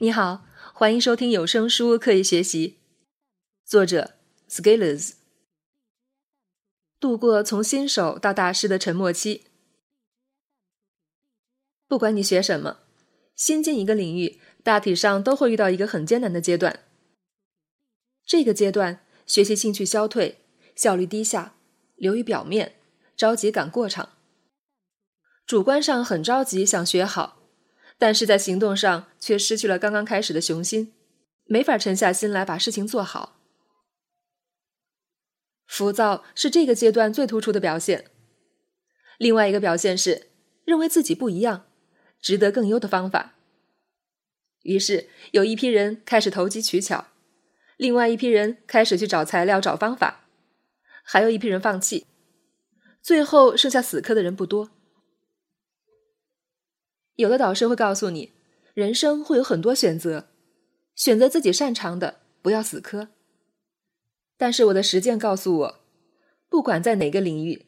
[0.00, 2.68] 你好，欢迎收听有声书《刻意学习》，
[3.68, 4.14] 作者
[4.48, 5.14] Scalers。
[7.00, 9.46] 度过从新手到大师的沉默期。
[11.88, 12.78] 不管你学什么，
[13.34, 16.84] 新进一个领域，大体上都会遇到一个很艰难的阶段。
[18.24, 20.38] 这个阶段，学习兴趣消退，
[20.76, 21.56] 效率低下，
[21.96, 22.76] 流于表面，
[23.16, 24.10] 着急赶过场。
[25.44, 27.37] 主观上很着急，想学好。
[27.98, 30.94] 但是在行动上却失去了刚刚开始的雄心，
[31.44, 33.40] 没法沉下心来把事情做好。
[35.66, 38.06] 浮躁是这个阶段最突出的表现。
[39.18, 40.28] 另外一个表现是
[40.64, 41.66] 认为自己不一样，
[42.20, 43.34] 值得更优的方法。
[44.62, 47.08] 于是有一批人开始投机取巧，
[47.76, 50.24] 另外一批人开始去找材料、找方法，
[51.02, 52.06] 还有一批人放弃，
[53.02, 54.70] 最后剩下死磕的人不多。
[57.18, 58.32] 有的导师会告诉你，
[58.74, 60.28] 人生会有很多选择，
[60.94, 63.08] 选择自己擅长的，不要死磕。
[64.36, 65.80] 但是我的实践告诉我，
[66.48, 67.66] 不管在哪个领域，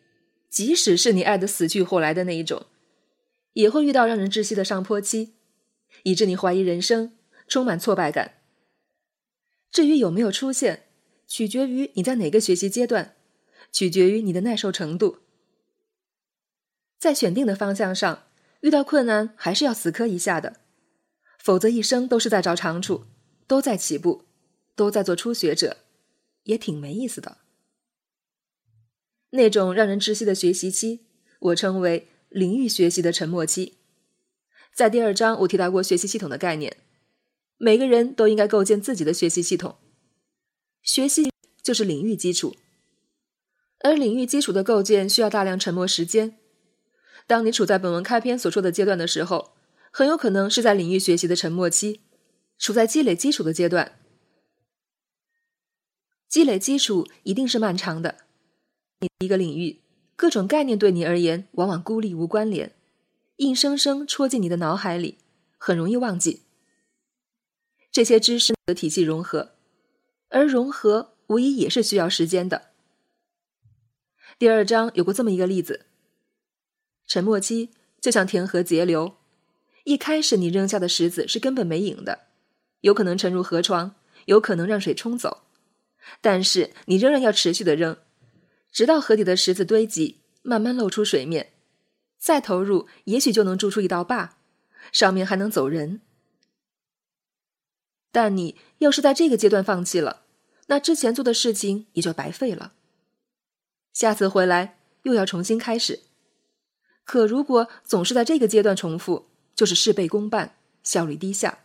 [0.49, 2.67] 即使是你爱的死去活来的那一种，
[3.55, 5.35] 也会遇到让人窒息的上坡期，
[6.05, 8.35] 以致你怀疑人生，充满挫败感。
[9.73, 10.85] 至于有没有出现，
[11.27, 13.17] 取决于你在哪个学习阶段，
[13.73, 15.19] 取决于你的耐受程度。
[17.01, 18.30] 在选定的方向上。
[18.61, 20.61] 遇到困难还是要死磕一下的，
[21.39, 23.05] 否则一生都是在找长处，
[23.47, 24.25] 都在起步，
[24.77, 25.79] 都在做初学者，
[26.43, 27.39] 也挺没意思的。
[29.31, 31.07] 那种让人窒息的学习期，
[31.39, 33.79] 我称为领域学习的沉默期。
[34.75, 36.77] 在第二章我提到过学习系统的概念，
[37.57, 39.77] 每个人都应该构建自己的学习系统，
[40.83, 42.57] 学习就是领域基础，
[43.79, 46.40] 而领域基础的构建需要大量沉默时间。
[47.31, 49.53] 当你处在本文开篇所说的阶段的时候，
[49.93, 52.01] 很有可能是在领域学习的沉默期，
[52.59, 54.01] 处在积累基础的阶段。
[56.29, 58.17] 积累基础一定是漫长的。
[58.99, 59.81] 你一个领域，
[60.17, 62.75] 各种概念对你而言往往孤立无关联，
[63.37, 65.19] 硬生生戳进你的脑海里，
[65.57, 66.43] 很容易忘记。
[67.93, 69.53] 这些知识的体系融合，
[70.31, 72.73] 而融合无疑也是需要时间的。
[74.37, 75.87] 第二章有过这么一个例子。
[77.11, 79.17] 沉默期就像填河截流，
[79.83, 82.29] 一开始你扔下的石子是根本没影的，
[82.83, 85.43] 有可能沉入河床，有可能让水冲走，
[86.21, 87.97] 但是你仍然要持续的扔，
[88.71, 91.53] 直到河底的石子堆积，慢慢露出水面，
[92.17, 94.37] 再投入，也许就能筑出一道坝，
[94.93, 96.01] 上面还能走人。
[98.13, 100.23] 但你要是在这个阶段放弃了，
[100.69, 102.75] 那之前做的事情也就白费了，
[103.93, 106.05] 下次回来又要重新开始。
[107.11, 109.27] 可如果总是在这个阶段重复，
[109.57, 110.55] 就是事倍功半，
[110.85, 111.65] 效率低下。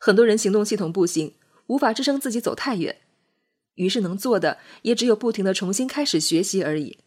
[0.00, 1.36] 很多人行动系统不行，
[1.68, 3.00] 无法支撑自己走太远，
[3.76, 6.98] 于是能做的也只有不停的重新开始学习而已。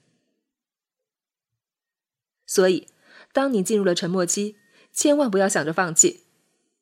[2.46, 2.88] 所以，
[3.34, 4.56] 当你进入了沉默期，
[4.94, 6.22] 千万不要想着放弃，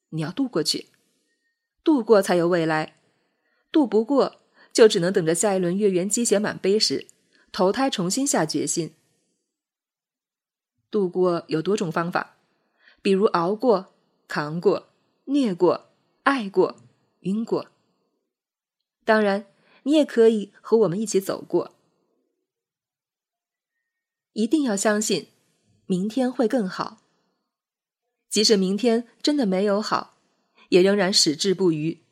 [0.09, 0.89] 你要渡过去，
[1.83, 2.97] 渡过才有未来，
[3.71, 4.41] 渡不过
[4.71, 7.07] 就只能等着下一轮月圆积血满杯时，
[7.51, 8.93] 投胎重新下决心。
[10.95, 12.37] 度过有多种方法，
[13.01, 13.93] 比如熬过、
[14.29, 14.87] 扛过、
[15.25, 15.89] 虐过、
[16.23, 16.77] 爱过、
[17.19, 17.67] 晕过。
[19.03, 19.45] 当然，
[19.83, 21.73] 你也可以和我们一起走过。
[24.31, 25.27] 一定要相信，
[25.85, 27.01] 明天会更好。
[28.29, 30.15] 即使明天真的没有好，
[30.69, 32.04] 也仍然矢志不渝。